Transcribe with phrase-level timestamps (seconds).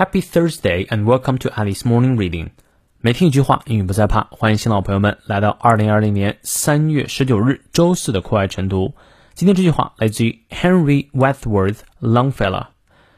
[0.00, 2.52] Happy Thursday and welcome to Alice Morning Reading。
[3.02, 4.28] 每天一句话，英语不再怕。
[4.30, 8.94] 欢迎新老朋友们来到二零二零年三月十九日周四的课外晨读。
[9.34, 12.68] 今天这句话来自于 Henry Wadsworth Longfellow。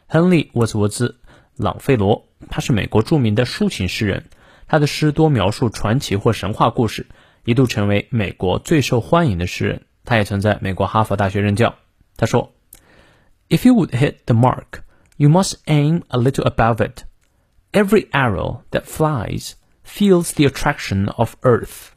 [0.08, 1.20] 亨利·沃兹沃兹·
[1.54, 4.24] 朗费罗，他是美国著名的抒情诗人。
[4.66, 7.06] 他的诗多描述传奇或神话故事，
[7.44, 9.82] 一度成为美国最受欢迎的诗人。
[10.04, 11.76] 他也曾在美国哈佛大学任教。
[12.16, 12.52] 他说
[13.48, 14.80] ：“If you would hit the mark,
[15.21, 17.03] you must aim a little above it.
[17.71, 21.89] Every arrow that flies feels the attraction of Earth。”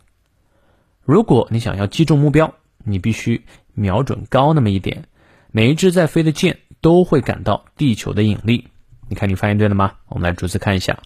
[1.02, 2.54] 如果你想要击中目标，
[2.84, 5.04] 你必须瞄准高那么一点。
[5.52, 8.68] 每一支在飞的箭都会感到地球的引力。
[9.08, 9.92] 你看，你发现对了吗？
[10.06, 10.96] 我们来逐字看一下。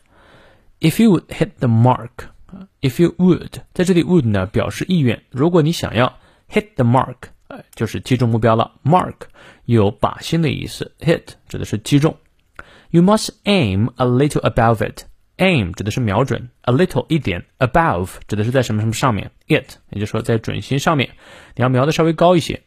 [0.80, 2.11] If you would hit the mark,
[2.83, 5.23] if you would，在这里 would 呢表示意愿。
[5.30, 6.19] 如果你想要
[6.51, 8.73] hit the mark， 呃，就是击中目标了。
[8.84, 9.15] mark
[9.65, 12.16] 有靶心的意思，hit 指的是击中。
[12.91, 21.11] You must aim a little above it。aim 指的是瞄准，a little 一点，above 指的是在什么什么上面，it 也就是说在准心上面，
[21.56, 22.62] 你要瞄的稍微高一些。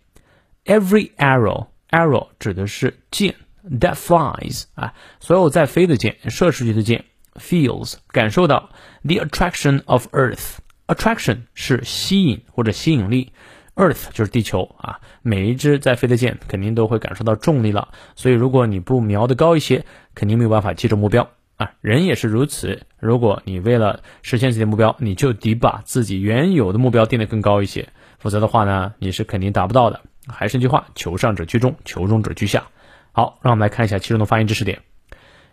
[0.66, 3.36] Every arrow arrow 指的是箭，
[3.70, 7.06] that flies 啊，所有在飞的箭，射出去的箭。
[7.36, 8.72] feels 感受到
[9.04, 13.32] the attraction of Earth。attraction 是吸引或者吸引力
[13.75, 15.01] ，Earth 就是地球啊。
[15.23, 21.73] 每一只在飞的箭肯定都会感受到重力了，所以如果你不瞄得高一些，肯定没有办法击中目标啊。
[21.81, 30.01] 人也是如此，如果你为了实现自己的目标，你就得把自己原有的目标定得更高一些，否则的话呢，你是肯定达不到的。
[30.29, 32.69] 还是那句话，求上者居中，求中者居下。
[33.13, 34.81] 好，让我们来看一下其中的发音知识点。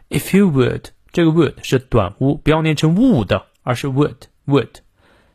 [0.10, 4.70] If you would 这个 would 是短 u，不要念成 would，而是 would would。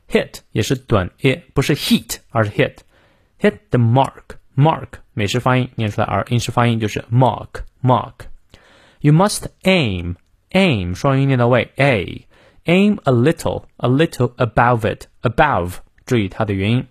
[0.09, 10.15] hit 也是短 e，不是 heat，而是 hit。hit the mark mark 美式发音念出来，而英式发音就是 mark mark。You must aim
[10.51, 12.27] aim 双音念到位 a
[12.65, 16.87] aim a little a little above it above 注意它的元音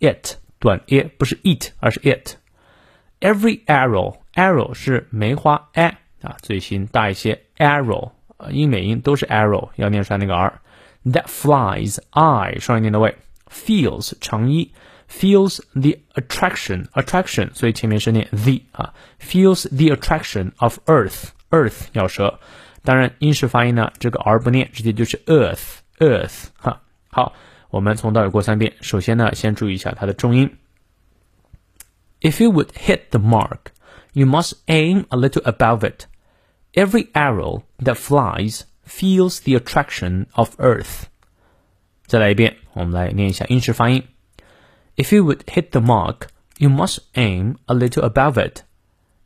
[0.00, 8.10] it 短 e 不是 it，而是 it。Every arrow arrow 是梅花 a 啊，嘴型大一些，arrow，
[8.50, 10.60] 英美音都是 arrow，要念出来那个 r。
[11.04, 13.16] That flies i 双音念到位，
[13.48, 14.72] feels 长一，
[15.08, 22.40] feels the attraction attraction，所以前面是念 the 啊，feels the attraction of Earth Earth 咬舌，
[22.82, 26.82] 当然英式发音呢，这个 r 不念，直接就是 Earth Earth 哈。
[27.08, 27.34] 好，
[27.70, 28.74] 我们从到尾过三遍。
[28.80, 30.56] 首先呢，先注意一下它的重音。
[32.20, 33.66] If you would hit the mark,
[34.12, 36.06] you must aim a little above it.
[36.74, 41.04] Every arrow that flies feels the attraction of Earth.
[42.06, 44.04] 再来一遍，我们来念一下英式发音。
[44.96, 48.62] If you would hit the mark, you must aim a little above it.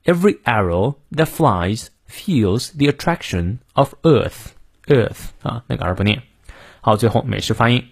[0.05, 4.53] Every arrow that flies feels the attraction of Earth.
[4.87, 6.23] Earth 啊，那个 r 不念。
[6.81, 7.87] 好，最后美式发音。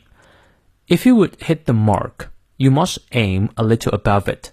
[0.89, 4.53] If you would hit the mark, you must aim a little above it.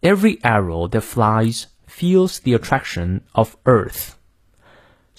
[0.00, 4.14] Every arrow that flies feels the attraction of Earth.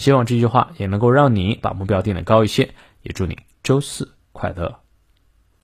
[0.00, 2.70] 希望这句话也能够让你把目标定的高一些，
[3.02, 4.74] 也祝你周四快乐。